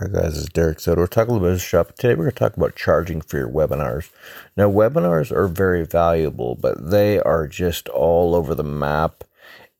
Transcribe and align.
Hi 0.00 0.06
guys, 0.06 0.38
it's 0.38 0.48
Derek 0.48 0.80
Soto. 0.80 1.02
We're 1.02 1.08
talking 1.08 1.32
a 1.32 1.34
little 1.34 1.46
about 1.46 1.56
this 1.56 1.62
shop. 1.62 1.94
Today 1.94 2.14
we're 2.14 2.24
going 2.24 2.30
to 2.30 2.38
talk 2.38 2.56
about 2.56 2.74
charging 2.74 3.20
for 3.20 3.36
your 3.36 3.50
webinars. 3.50 4.08
Now, 4.56 4.70
webinars 4.70 5.30
are 5.30 5.46
very 5.46 5.84
valuable, 5.84 6.54
but 6.54 6.90
they 6.90 7.20
are 7.20 7.46
just 7.46 7.86
all 7.90 8.34
over 8.34 8.54
the 8.54 8.64
map, 8.64 9.24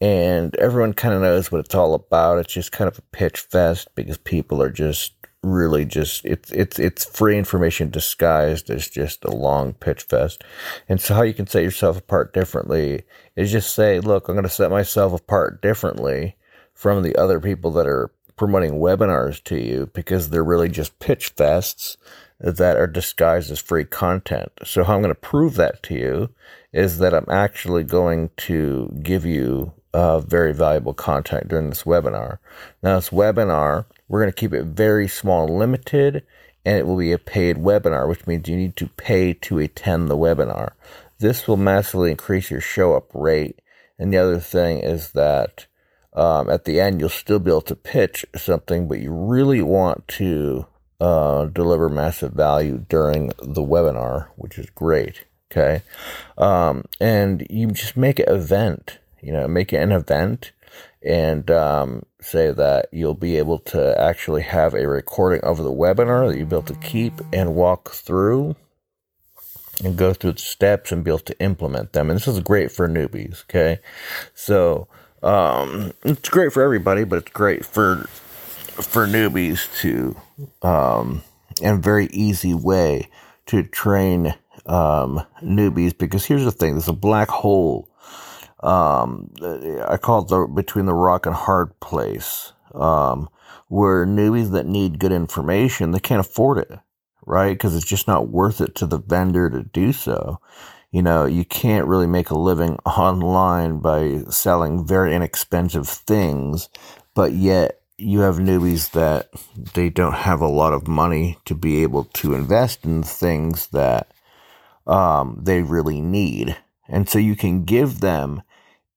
and 0.00 0.56
everyone 0.56 0.94
kind 0.94 1.12
of 1.12 1.20
knows 1.20 1.52
what 1.52 1.62
it's 1.62 1.74
all 1.74 1.92
about. 1.92 2.38
It's 2.38 2.54
just 2.54 2.72
kind 2.72 2.88
of 2.88 2.96
a 2.96 3.02
pitch 3.12 3.40
fest 3.40 3.88
because 3.94 4.16
people 4.16 4.62
are 4.62 4.70
just 4.70 5.12
really 5.42 5.84
just 5.84 6.24
it's 6.24 6.50
it's 6.50 6.78
it's 6.78 7.04
free 7.04 7.36
information 7.36 7.90
disguised 7.90 8.70
as 8.70 8.88
just 8.88 9.22
a 9.26 9.30
long 9.30 9.74
pitch 9.74 10.04
fest. 10.04 10.42
And 10.88 10.98
so, 10.98 11.12
how 11.12 11.24
you 11.24 11.34
can 11.34 11.46
set 11.46 11.62
yourself 11.62 11.98
apart 11.98 12.32
differently 12.32 13.02
is 13.36 13.52
just 13.52 13.74
say, 13.74 14.00
"Look, 14.00 14.28
I'm 14.28 14.34
going 14.34 14.44
to 14.44 14.48
set 14.48 14.70
myself 14.70 15.12
apart 15.12 15.60
differently." 15.60 16.36
From 16.72 17.02
the 17.02 17.16
other 17.16 17.40
people 17.40 17.70
that 17.70 17.86
are 17.86 18.10
promoting 18.36 18.74
webinars 18.74 19.42
to 19.44 19.58
you 19.58 19.90
because 19.94 20.28
they're 20.28 20.44
really 20.44 20.68
just 20.68 20.98
pitch 20.98 21.34
fests 21.36 21.96
that 22.38 22.76
are 22.76 22.86
disguised 22.86 23.50
as 23.50 23.60
free 23.60 23.84
content. 23.84 24.52
So, 24.64 24.84
how 24.84 24.94
I'm 24.94 25.02
going 25.02 25.14
to 25.14 25.20
prove 25.20 25.54
that 25.54 25.82
to 25.84 25.94
you 25.94 26.30
is 26.72 26.98
that 26.98 27.14
I'm 27.14 27.28
actually 27.30 27.84
going 27.84 28.30
to 28.36 28.94
give 29.02 29.24
you 29.24 29.72
uh, 29.94 30.20
very 30.20 30.52
valuable 30.52 30.92
content 30.92 31.48
during 31.48 31.70
this 31.70 31.84
webinar. 31.84 32.38
Now, 32.82 32.96
this 32.96 33.08
webinar, 33.08 33.86
we're 34.08 34.20
going 34.20 34.32
to 34.32 34.38
keep 34.38 34.52
it 34.52 34.64
very 34.64 35.08
small 35.08 35.46
limited, 35.46 36.22
and 36.66 36.78
it 36.78 36.86
will 36.86 36.98
be 36.98 37.12
a 37.12 37.18
paid 37.18 37.56
webinar, 37.56 38.06
which 38.06 38.26
means 38.26 38.48
you 38.48 38.56
need 38.56 38.76
to 38.76 38.88
pay 38.88 39.32
to 39.32 39.58
attend 39.58 40.10
the 40.10 40.16
webinar. 40.16 40.72
This 41.18 41.48
will 41.48 41.56
massively 41.56 42.10
increase 42.10 42.50
your 42.50 42.60
show 42.60 42.94
up 42.94 43.08
rate. 43.14 43.60
And 43.98 44.12
the 44.12 44.18
other 44.18 44.38
thing 44.38 44.80
is 44.80 45.12
that 45.12 45.66
um, 46.16 46.48
at 46.48 46.64
the 46.64 46.80
end, 46.80 47.00
you'll 47.00 47.10
still 47.10 47.38
be 47.38 47.50
able 47.50 47.60
to 47.62 47.76
pitch 47.76 48.24
something, 48.34 48.88
but 48.88 49.00
you 49.00 49.12
really 49.12 49.62
want 49.62 50.08
to 50.08 50.66
uh, 51.00 51.44
deliver 51.46 51.88
massive 51.88 52.32
value 52.32 52.84
during 52.88 53.28
the 53.42 53.62
webinar, 53.62 54.28
which 54.36 54.58
is 54.58 54.70
great. 54.70 55.24
Okay. 55.52 55.82
Um, 56.38 56.84
and 57.00 57.46
you 57.50 57.68
just 57.68 57.96
make 57.96 58.18
an 58.18 58.28
event, 58.28 58.98
you 59.20 59.30
know, 59.32 59.46
make 59.46 59.72
it 59.72 59.76
an 59.76 59.92
event 59.92 60.52
and 61.02 61.50
um, 61.50 62.04
say 62.20 62.50
that 62.50 62.88
you'll 62.92 63.14
be 63.14 63.36
able 63.36 63.58
to 63.60 64.00
actually 64.00 64.42
have 64.42 64.74
a 64.74 64.88
recording 64.88 65.40
of 65.42 65.58
the 65.58 65.72
webinar 65.72 66.28
that 66.28 66.38
you'll 66.38 66.48
be 66.48 66.56
able 66.56 66.62
to 66.62 66.74
keep 66.74 67.12
and 67.32 67.54
walk 67.54 67.90
through 67.90 68.56
and 69.84 69.96
go 69.96 70.12
through 70.12 70.32
the 70.32 70.38
steps 70.38 70.90
and 70.90 71.04
be 71.04 71.10
able 71.10 71.18
to 71.20 71.38
implement 71.40 71.92
them. 71.92 72.10
And 72.10 72.18
this 72.18 72.26
is 72.26 72.40
great 72.40 72.72
for 72.72 72.88
newbies. 72.88 73.44
Okay. 73.44 73.80
So, 74.34 74.88
um, 75.26 75.92
it's 76.04 76.30
great 76.30 76.52
for 76.52 76.62
everybody, 76.62 77.04
but 77.04 77.18
it's 77.20 77.32
great 77.32 77.66
for 77.66 78.06
for 78.68 79.06
newbies 79.06 79.68
to 79.80 80.16
um, 80.62 81.22
and 81.62 81.82
very 81.82 82.06
easy 82.08 82.54
way 82.54 83.08
to 83.46 83.64
train 83.64 84.34
um, 84.66 85.22
newbies 85.42 85.96
because 85.98 86.26
here's 86.26 86.44
the 86.44 86.52
thing: 86.52 86.74
there's 86.74 86.88
a 86.88 86.94
black 86.94 87.28
hole. 87.28 87.88
Um, 88.62 89.32
I 89.88 89.98
call 89.98 90.22
it 90.22 90.28
the 90.28 90.46
between 90.46 90.86
the 90.86 90.94
rock 90.94 91.26
and 91.26 91.34
hard 91.34 91.78
place, 91.80 92.52
um, 92.74 93.28
where 93.68 94.06
newbies 94.06 94.52
that 94.52 94.66
need 94.66 95.00
good 95.00 95.12
information 95.12 95.92
they 95.92 96.00
can't 96.00 96.20
afford 96.20 96.58
it, 96.58 96.80
right? 97.26 97.52
Because 97.52 97.76
it's 97.76 97.86
just 97.86 98.08
not 98.08 98.30
worth 98.30 98.60
it 98.60 98.74
to 98.76 98.86
the 98.86 98.98
vendor 98.98 99.50
to 99.50 99.64
do 99.64 99.92
so 99.92 100.40
you 100.96 101.02
know, 101.02 101.26
you 101.26 101.44
can't 101.44 101.86
really 101.86 102.06
make 102.06 102.30
a 102.30 102.38
living 102.38 102.76
online 102.86 103.80
by 103.80 104.22
selling 104.30 104.86
very 104.86 105.14
inexpensive 105.14 105.86
things, 105.86 106.70
but 107.12 107.32
yet 107.32 107.82
you 107.98 108.20
have 108.20 108.36
newbies 108.36 108.92
that 108.92 109.28
they 109.74 109.90
don't 109.90 110.14
have 110.14 110.40
a 110.40 110.48
lot 110.48 110.72
of 110.72 110.88
money 110.88 111.36
to 111.44 111.54
be 111.54 111.82
able 111.82 112.04
to 112.04 112.32
invest 112.32 112.86
in 112.86 113.02
things 113.02 113.66
that 113.68 114.10
um, 114.86 115.38
they 115.42 115.60
really 115.60 116.00
need. 116.00 116.56
And 116.88 117.06
so 117.06 117.18
you 117.18 117.36
can 117.36 117.64
give 117.64 118.00
them 118.00 118.40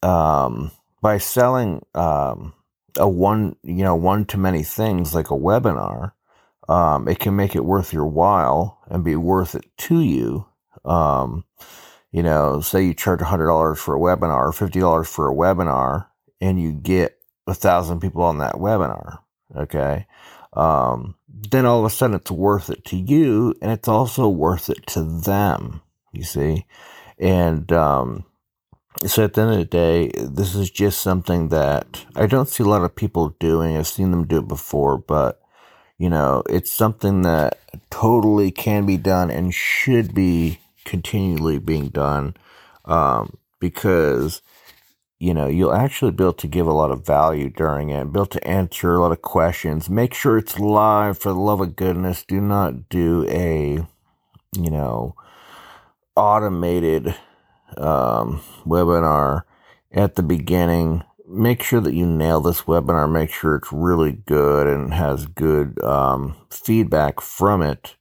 um, 0.00 0.70
by 1.02 1.18
selling 1.18 1.84
um, 1.96 2.54
a 2.98 3.08
one, 3.08 3.56
you 3.64 3.82
know, 3.82 3.96
one 3.96 4.26
to 4.26 4.38
many 4.38 4.62
things 4.62 5.12
like 5.12 5.32
a 5.32 5.34
webinar. 5.34 6.12
Um, 6.68 7.08
it 7.08 7.18
can 7.18 7.34
make 7.34 7.56
it 7.56 7.64
worth 7.64 7.92
your 7.92 8.06
while 8.06 8.78
and 8.86 9.02
be 9.02 9.16
worth 9.16 9.56
it 9.56 9.64
to 9.78 10.00
you 10.00 10.46
um, 10.84 11.44
you 12.12 12.22
know, 12.22 12.60
say 12.60 12.84
you 12.84 12.94
charge 12.94 13.20
$100 13.20 13.76
for 13.76 13.94
a 13.94 13.98
webinar 13.98 14.38
or 14.38 14.52
$50 14.52 15.06
for 15.06 15.30
a 15.30 15.34
webinar 15.34 16.06
and 16.40 16.60
you 16.60 16.72
get 16.72 17.18
a 17.46 17.54
thousand 17.54 18.00
people 18.00 18.22
on 18.22 18.38
that 18.38 18.54
webinar. 18.54 19.18
Okay. 19.56 20.06
Um, 20.52 21.14
then 21.28 21.66
all 21.66 21.80
of 21.80 21.84
a 21.84 21.90
sudden 21.90 22.16
it's 22.16 22.30
worth 22.30 22.70
it 22.70 22.84
to 22.86 22.96
you 22.96 23.54
and 23.62 23.70
it's 23.70 23.88
also 23.88 24.28
worth 24.28 24.68
it 24.68 24.86
to 24.88 25.02
them, 25.02 25.82
you 26.12 26.24
see? 26.24 26.66
And, 27.18 27.70
um, 27.72 28.24
so 29.06 29.24
at 29.24 29.34
the 29.34 29.42
end 29.42 29.52
of 29.52 29.58
the 29.58 29.64
day, 29.64 30.10
this 30.16 30.54
is 30.54 30.70
just 30.70 31.00
something 31.00 31.48
that 31.48 32.04
I 32.16 32.26
don't 32.26 32.48
see 32.48 32.64
a 32.64 32.66
lot 32.66 32.82
of 32.82 32.96
people 32.96 33.36
doing. 33.38 33.76
I've 33.76 33.86
seen 33.86 34.10
them 34.10 34.26
do 34.26 34.38
it 34.38 34.48
before, 34.48 34.98
but 34.98 35.40
you 35.96 36.08
know, 36.08 36.42
it's 36.48 36.72
something 36.72 37.22
that 37.22 37.58
totally 37.90 38.50
can 38.50 38.86
be 38.86 38.96
done 38.96 39.30
and 39.30 39.54
should 39.54 40.14
be 40.14 40.58
continually 40.84 41.58
being 41.58 41.88
done 41.88 42.34
um, 42.84 43.36
because 43.60 44.42
you 45.18 45.34
know 45.34 45.46
you'll 45.46 45.74
actually 45.74 46.10
be 46.10 46.24
able 46.24 46.32
to 46.32 46.48
give 46.48 46.66
a 46.66 46.72
lot 46.72 46.90
of 46.90 47.04
value 47.04 47.50
during 47.50 47.90
it 47.90 48.12
be 48.12 48.18
able 48.18 48.26
to 48.26 48.46
answer 48.48 48.94
a 48.94 49.00
lot 49.00 49.12
of 49.12 49.22
questions 49.22 49.90
make 49.90 50.14
sure 50.14 50.38
it's 50.38 50.58
live 50.58 51.18
for 51.18 51.28
the 51.30 51.38
love 51.38 51.60
of 51.60 51.76
goodness. 51.76 52.24
Do 52.24 52.40
not 52.40 52.88
do 52.88 53.26
a 53.28 53.86
you 54.56 54.70
know 54.70 55.14
automated 56.16 57.14
um, 57.76 58.40
webinar 58.66 59.42
at 59.92 60.16
the 60.16 60.22
beginning. 60.22 61.04
Make 61.26 61.62
sure 61.62 61.80
that 61.80 61.94
you 61.94 62.06
nail 62.06 62.40
this 62.40 62.62
webinar 62.62 63.10
make 63.10 63.30
sure 63.30 63.56
it's 63.56 63.72
really 63.72 64.12
good 64.12 64.66
and 64.66 64.92
has 64.92 65.26
good 65.26 65.82
um, 65.84 66.36
feedback 66.50 67.20
from 67.20 67.62
it 67.62 67.96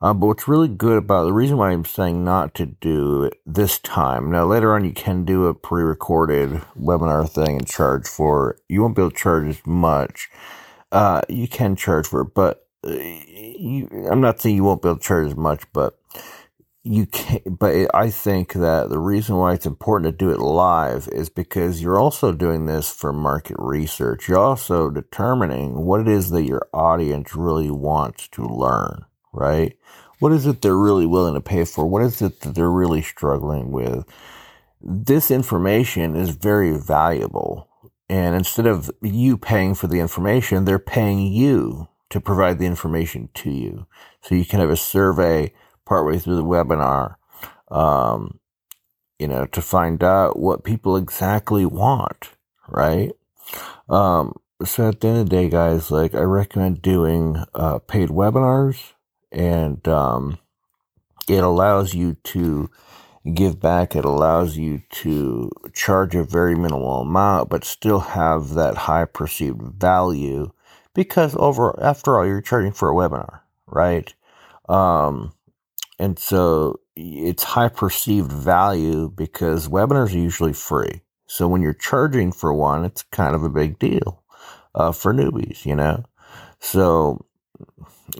uh, 0.00 0.14
but 0.14 0.26
what's 0.26 0.48
really 0.48 0.68
good 0.68 0.98
about 0.98 1.24
the 1.24 1.32
reason 1.32 1.56
why 1.56 1.70
I'm 1.70 1.84
saying 1.84 2.24
not 2.24 2.54
to 2.56 2.66
do 2.66 3.24
it 3.24 3.34
this 3.44 3.78
time. 3.78 4.30
Now 4.30 4.46
later 4.46 4.74
on, 4.74 4.84
you 4.84 4.92
can 4.92 5.24
do 5.24 5.46
a 5.46 5.54
pre-recorded 5.54 6.62
webinar 6.78 7.28
thing 7.28 7.56
and 7.56 7.66
charge 7.66 8.06
for 8.06 8.52
it. 8.52 8.60
You 8.68 8.82
won't 8.82 8.94
be 8.96 9.02
able 9.02 9.10
to 9.10 9.16
charge 9.16 9.48
as 9.48 9.66
much. 9.66 10.28
Uh, 10.92 11.22
you 11.28 11.48
can 11.48 11.76
charge 11.76 12.06
for 12.06 12.22
it, 12.22 12.34
but 12.34 12.66
uh, 12.86 12.92
you, 12.92 13.88
I'm 14.10 14.20
not 14.20 14.40
saying 14.40 14.56
you 14.56 14.64
won't 14.64 14.82
be 14.82 14.88
able 14.88 14.98
to 14.98 15.04
charge 15.04 15.26
as 15.28 15.36
much, 15.36 15.64
but 15.72 15.98
you 16.84 17.06
can 17.06 17.40
but 17.46 17.94
I 17.94 18.08
think 18.08 18.54
that 18.54 18.88
the 18.88 19.00
reason 19.00 19.36
why 19.36 19.52
it's 19.54 19.66
important 19.66 20.12
to 20.12 20.16
do 20.16 20.30
it 20.30 20.38
live 20.38 21.08
is 21.12 21.28
because 21.28 21.82
you're 21.82 21.98
also 21.98 22.32
doing 22.32 22.66
this 22.66 22.90
for 22.90 23.12
market 23.12 23.56
research. 23.58 24.28
You're 24.28 24.38
also 24.38 24.90
determining 24.90 25.84
what 25.84 26.00
it 26.00 26.08
is 26.08 26.30
that 26.30 26.44
your 26.44 26.68
audience 26.72 27.34
really 27.34 27.70
wants 27.70 28.28
to 28.28 28.44
learn 28.46 29.04
right? 29.38 29.76
What 30.18 30.32
is 30.32 30.46
it 30.46 30.62
they're 30.62 30.76
really 30.76 31.06
willing 31.06 31.34
to 31.34 31.40
pay 31.40 31.64
for? 31.64 31.86
What 31.86 32.02
is 32.02 32.20
it 32.20 32.40
that 32.40 32.54
they're 32.54 32.70
really 32.70 33.02
struggling 33.02 33.70
with? 33.70 34.04
This 34.80 35.30
information 35.30 36.16
is 36.16 36.30
very 36.30 36.76
valuable. 36.76 37.68
And 38.08 38.34
instead 38.34 38.66
of 38.66 38.90
you 39.02 39.36
paying 39.36 39.74
for 39.74 39.86
the 39.86 40.00
information, 40.00 40.64
they're 40.64 40.78
paying 40.78 41.20
you 41.32 41.88
to 42.10 42.20
provide 42.20 42.58
the 42.58 42.66
information 42.66 43.28
to 43.34 43.50
you. 43.50 43.86
So 44.22 44.34
you 44.34 44.44
can 44.44 44.60
have 44.60 44.70
a 44.70 44.76
survey 44.76 45.52
partway 45.84 46.18
through 46.18 46.36
the 46.36 46.44
webinar, 46.44 47.16
um, 47.70 48.40
you 49.18 49.28
know, 49.28 49.46
to 49.46 49.62
find 49.62 50.02
out 50.02 50.38
what 50.38 50.64
people 50.64 50.96
exactly 50.96 51.66
want, 51.66 52.30
right? 52.68 53.12
Um, 53.88 54.36
so 54.64 54.88
at 54.88 55.00
the 55.00 55.08
end 55.08 55.18
of 55.18 55.28
the 55.28 55.36
day, 55.36 55.48
guys, 55.48 55.90
like 55.90 56.14
I 56.14 56.22
recommend 56.22 56.82
doing 56.82 57.44
uh, 57.54 57.78
paid 57.78 58.08
webinars 58.08 58.94
and 59.32 59.86
um, 59.88 60.38
it 61.28 61.42
allows 61.44 61.94
you 61.94 62.14
to 62.24 62.70
give 63.34 63.60
back. 63.60 63.94
It 63.94 64.04
allows 64.04 64.56
you 64.56 64.82
to 64.90 65.50
charge 65.74 66.14
a 66.14 66.24
very 66.24 66.54
minimal 66.54 67.02
amount, 67.02 67.50
but 67.50 67.64
still 67.64 68.00
have 68.00 68.50
that 68.50 68.76
high 68.76 69.04
perceived 69.04 69.60
value 69.60 70.52
because 70.94 71.36
over 71.38 71.78
after 71.82 72.18
all, 72.18 72.26
you're 72.26 72.40
charging 72.40 72.72
for 72.72 72.90
a 72.90 72.94
webinar, 72.94 73.40
right? 73.66 74.12
Um, 74.68 75.32
and 75.98 76.18
so 76.18 76.80
it's 76.96 77.42
high 77.42 77.68
perceived 77.68 78.32
value 78.32 79.10
because 79.10 79.68
webinars 79.68 80.14
are 80.14 80.18
usually 80.18 80.52
free. 80.52 81.02
So 81.26 81.46
when 81.46 81.62
you're 81.62 81.74
charging 81.74 82.32
for 82.32 82.52
one, 82.54 82.84
it's 82.84 83.02
kind 83.02 83.34
of 83.34 83.44
a 83.44 83.50
big 83.50 83.78
deal 83.78 84.22
uh, 84.74 84.92
for 84.92 85.12
newbies, 85.12 85.66
you 85.66 85.74
know. 85.74 86.04
So 86.60 87.24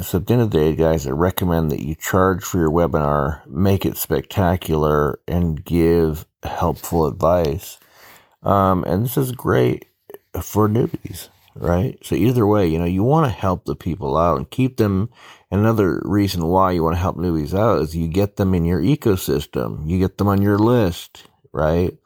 so 0.00 0.18
at 0.18 0.26
the 0.26 0.32
end 0.32 0.42
of 0.42 0.50
the 0.50 0.58
day, 0.58 0.76
guys, 0.76 1.06
I 1.06 1.10
recommend 1.10 1.70
that 1.70 1.84
you 1.84 1.94
charge 1.94 2.44
for 2.44 2.58
your 2.58 2.70
webinar, 2.70 3.46
make 3.46 3.84
it 3.84 3.96
spectacular, 3.96 5.20
and 5.28 5.64
give 5.64 6.26
helpful 6.42 7.06
advice. 7.06 7.78
Um, 8.42 8.84
and 8.84 9.04
this 9.04 9.16
is 9.16 9.32
great 9.32 9.86
for 10.42 10.68
newbies. 10.68 11.28
right? 11.54 11.98
So 12.04 12.14
either 12.14 12.46
way, 12.46 12.66
you 12.66 12.78
know, 12.78 12.84
you 12.84 13.02
want 13.02 13.26
to 13.26 13.32
help 13.32 13.64
the 13.64 13.76
people 13.76 14.16
out 14.16 14.36
and 14.36 14.50
keep 14.50 14.76
them. 14.76 15.10
Another 15.50 16.00
reason 16.04 16.46
why 16.46 16.72
you 16.72 16.82
want 16.82 16.96
to 16.96 17.00
help 17.00 17.16
newbies 17.16 17.56
out 17.56 17.80
is 17.82 17.96
you 17.96 18.08
get 18.08 18.36
them 18.36 18.54
in 18.54 18.64
your 18.64 18.80
ecosystem, 18.80 19.88
you 19.88 19.98
get 19.98 20.18
them 20.18 20.28
on 20.28 20.42
your 20.42 20.58
list, 20.58 21.24
right? 21.52 21.96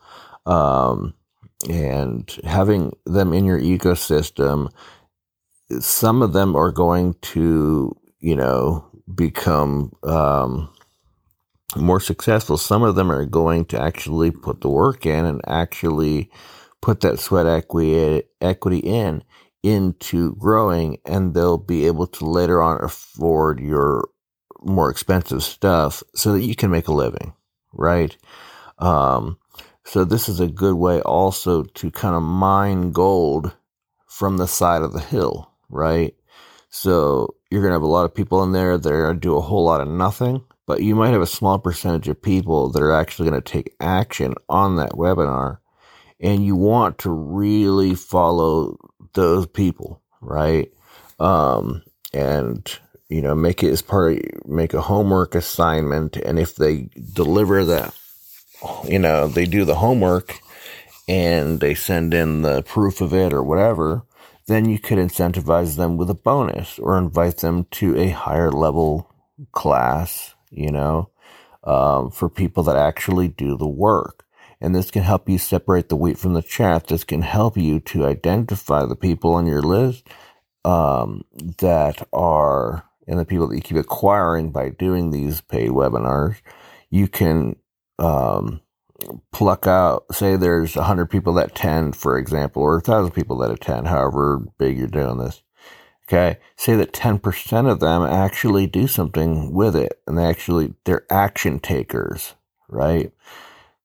Um, 0.44 1.14
and 1.69 2.30
having 2.44 2.92
them 3.04 3.32
in 3.32 3.44
your 3.44 3.60
ecosystem, 3.60 4.70
some 5.81 6.23
of 6.23 6.32
them 6.32 6.56
are 6.56 6.73
going 6.73 7.15
to, 7.20 7.97
you 8.20 8.37
know, 8.37 8.85
become 9.15 9.93
um, 10.03 10.70
more 11.76 12.00
successful. 12.00 12.56
Some 12.56 12.82
of 12.82 12.94
them 12.94 13.11
are 13.11 13.26
going 13.26 13.67
to 13.67 13.81
actually 13.81 14.31
put 14.31 14.61
the 14.61 14.69
work 14.69 15.06
in 15.06 15.25
and 15.25 15.41
actually 15.47 16.31
put 16.81 17.00
that 17.00 17.19
sweat 17.19 17.47
equity 17.47 18.23
equity 18.41 18.79
in 18.79 19.23
into 19.62 20.37
growing, 20.37 20.99
and 21.05 21.35
they'll 21.35 21.59
be 21.59 21.87
able 21.87 22.06
to 22.06 22.25
later 22.25 22.62
on 22.62 22.82
afford 22.82 23.61
your 23.61 24.09
more 24.62 24.91
expensive 24.91 25.43
stuff 25.43 26.03
so 26.14 26.32
that 26.32 26.43
you 26.43 26.55
can 26.55 26.71
make 26.71 26.88
a 26.88 26.93
living, 26.93 27.35
right? 27.73 28.17
Um, 28.79 29.38
so 29.85 30.05
this 30.05 30.29
is 30.29 30.41
a 30.41 30.47
good 30.47 30.75
way 30.75 31.00
also 31.00 31.64
to 31.64 31.91
kind 31.91 32.14
of 32.14 32.23
mine 32.23 32.93
gold 32.93 33.56
from 34.06 34.37
the 34.37 34.47
side 34.47 34.82
of 34.82 34.93
the 34.93 35.00
hill, 35.00 35.50
right? 35.69 36.15
So 36.70 37.35
you're 37.50 37.62
going 37.62 37.70
to 37.70 37.76
have 37.76 37.82
a 37.82 37.87
lot 37.87 38.05
of 38.05 38.15
people 38.15 38.43
in 38.43 38.53
there 38.53 38.76
that 38.76 38.93
are 38.93 39.03
going 39.05 39.17
to 39.17 39.20
do 39.20 39.37
a 39.37 39.41
whole 39.41 39.65
lot 39.65 39.81
of 39.81 39.88
nothing, 39.88 40.44
but 40.67 40.82
you 40.82 40.94
might 40.94 41.12
have 41.12 41.23
a 41.23 41.26
small 41.26 41.59
percentage 41.59 42.09
of 42.09 42.20
people 42.20 42.70
that 42.70 42.82
are 42.82 42.93
actually 42.93 43.31
going 43.31 43.43
to 43.43 43.53
take 43.53 43.75
action 43.81 44.35
on 44.49 44.76
that 44.76 44.93
webinar. 44.93 45.59
And 46.20 46.44
you 46.44 46.56
want 46.56 46.99
to 46.99 47.11
really 47.11 47.94
follow 47.94 48.76
those 49.15 49.47
people, 49.47 50.03
right? 50.20 50.73
Um, 51.20 51.82
and, 52.12 52.79
you 53.09 53.23
know, 53.23 53.35
make 53.35 53.62
it 53.62 53.71
as 53.71 53.82
part 53.82 54.19
of, 54.19 54.47
make 54.47 54.75
a 54.75 54.81
homework 54.81 55.35
assignment. 55.35 56.17
And 56.17 56.38
if 56.38 56.56
they 56.56 56.91
deliver 57.14 57.64
that 57.67 57.94
you 58.88 58.99
know, 58.99 59.29
they 59.29 59.47
do 59.47 59.64
the 59.64 59.76
homework 59.76 60.41
and 61.06 61.61
they 61.61 61.75
send 61.75 62.12
in 62.12 62.43
the 62.43 62.62
proof 62.62 63.00
of 63.00 63.14
it 63.14 63.32
or 63.32 63.43
whatever, 63.43 64.03
then 64.49 64.69
you 64.69 64.79
could 64.79 64.99
incentivize 64.99 65.77
them 65.77 65.99
with 65.99 66.09
a 66.09 66.15
bonus 66.15 66.79
or 66.79 66.97
invite 66.97 67.39
them 67.39 67.67
to 67.71 67.97
a 67.99 68.09
higher 68.09 68.50
level 68.50 69.12
class, 69.53 70.35
you 70.50 70.73
know, 70.73 71.11
um, 71.65 72.11
for 72.11 72.31
people 72.31 72.62
that 72.62 72.77
actually 72.77 73.29
do 73.29 73.56
the 73.56 73.69
work. 73.69 74.25
And 74.61 74.75
this 74.75 74.91
can 74.91 75.03
help 75.03 75.29
you 75.29 75.37
separate 75.39 75.91
the 75.91 75.97
wheat 75.97 76.19
from 76.19 76.33
the 76.33 76.43
chaff. 76.43 76.87
This 76.87 77.05
can 77.05 77.23
help 77.23 77.59
you 77.59 77.79
to 77.81 78.06
identify 78.06 78.87
the 78.87 78.97
people 78.97 79.35
on 79.35 79.47
your 79.47 79.62
list 79.62 80.09
um, 80.65 81.25
that 81.59 82.09
are, 82.12 82.85
and 83.06 83.19
the 83.19 83.27
people 83.27 83.49
that 83.49 83.55
you 83.55 83.62
keep 83.62 83.77
acquiring 83.77 84.50
by 84.50 84.71
doing 84.71 85.11
these 85.11 85.43
paid 85.43 85.71
webinars. 85.71 86.41
You 86.91 87.06
can 87.06 87.56
um, 87.99 88.62
pluck 89.33 89.67
out, 89.67 90.05
say 90.12 90.37
there's 90.37 90.77
a 90.77 90.85
hundred 90.85 91.06
people 91.06 91.35
that 91.35 91.50
attend, 91.50 91.97
for 91.97 92.19
example, 92.19 92.62
or 92.62 92.79
a 92.79 92.81
thousand 92.81 93.12
people 93.12 93.39
that 93.39 93.50
attend, 93.50 93.89
however 93.89 94.43
big 94.59 94.79
you're 94.79 94.89
doing 94.89 95.19
this. 95.19 95.43
Okay. 96.09 96.39
Say 96.56 96.75
that 96.77 96.93
10% 96.93 97.71
of 97.71 97.81
them 97.81 98.03
actually 98.03 98.67
do 98.67 98.87
something 98.87 99.53
with 99.53 99.77
it 99.77 100.00
and 100.06 100.17
they 100.17 100.25
actually, 100.25 100.75
they're 100.85 101.06
action 101.11 101.59
takers, 101.61 102.35
right? 102.69 103.12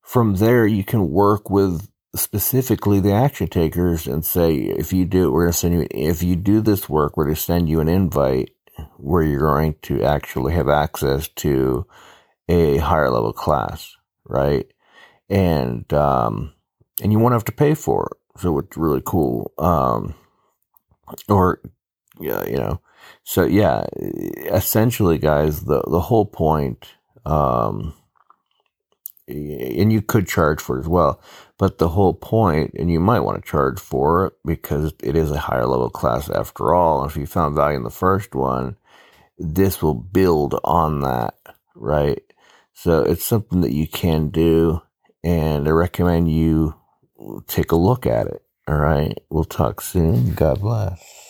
From 0.02 0.36
there, 0.36 0.66
you 0.66 0.86
can 0.86 1.10
work 1.10 1.50
with 1.50 1.90
specifically 2.16 3.02
the 3.02 3.12
action 3.12 3.48
takers 3.48 4.08
and 4.08 4.24
say, 4.24 4.56
if 4.56 4.94
you 4.94 5.04
do, 5.04 5.32
we're 5.32 5.44
going 5.44 5.52
to 5.52 5.58
send 5.58 5.74
you, 5.74 5.88
if 5.92 6.24
you 6.24 6.38
do 6.38 6.62
this 6.62 6.88
work, 6.88 7.18
we're 7.18 7.26
going 7.26 7.36
to 7.36 7.42
send 7.42 7.68
you 7.68 7.82
an 7.82 7.90
invite 7.90 8.52
where 8.98 9.24
you're 9.24 9.40
going 9.40 9.76
to 9.82 10.02
actually 10.02 10.54
have 10.54 10.70
access 10.70 11.28
to 11.28 11.86
a 12.48 12.78
higher 12.78 13.10
level 13.10 13.34
class 13.34 13.98
right? 14.26 14.72
And 15.30 15.92
um, 15.94 16.54
and 17.02 17.12
you 17.12 17.20
won't 17.20 17.34
have 17.34 17.46
to 17.46 17.52
pay 17.52 17.74
for 17.74 18.12
it. 18.12 18.42
So 18.42 18.58
it's 18.60 18.78
really 18.78 19.02
cool. 19.06 19.52
Um, 19.58 20.16
or 21.30 21.62
yeah, 22.20 22.46
you 22.48 22.58
know. 22.58 22.82
So 23.24 23.44
yeah, 23.46 23.86
essentially, 24.52 25.18
guys, 25.18 25.62
the 25.62 25.82
the 25.88 26.02
whole 26.02 26.26
point, 26.26 26.94
um, 27.26 27.94
and 29.28 29.92
you 29.92 30.02
could 30.02 30.28
charge 30.28 30.62
for 30.62 30.78
it 30.78 30.82
as 30.82 30.88
well, 30.88 31.22
but 31.58 31.78
the 31.78 31.90
whole 31.90 32.14
point, 32.14 32.74
and 32.78 32.92
you 32.92 33.00
might 33.00 33.22
want 33.22 33.44
to 33.44 33.50
charge 33.50 33.80
for 33.80 34.28
it 34.28 34.34
because 34.46 34.94
it 35.04 35.16
is 35.16 35.32
a 35.32 35.40
higher 35.40 35.66
level 35.66 35.90
class 35.90 36.30
after 36.30 36.74
all. 36.74 37.02
And 37.02 37.12
if 37.12 37.18
you 37.18 37.26
found 37.26 37.56
value 37.56 37.78
in 37.78 37.84
the 37.84 37.90
first 37.90 38.36
one, 38.36 38.78
this 39.38 39.82
will 39.82 39.94
build 39.96 40.60
on 40.64 41.02
that, 41.02 41.36
right? 41.76 42.22
So 42.74 43.02
it's 43.04 43.24
something 43.24 43.62
that 43.62 43.74
you 43.74 43.88
can 43.88 44.30
do, 44.30 44.82
and 45.24 45.68
I 45.68 45.72
recommend 45.72 46.32
you 46.32 46.76
take 47.48 47.72
a 47.72 47.78
look 47.78 48.06
at 48.08 48.28
it. 48.28 48.44
All 48.68 48.78
right. 48.78 49.18
We'll 49.30 49.46
talk 49.46 49.82
soon. 49.82 50.34
God 50.36 50.62
bless. 50.62 51.23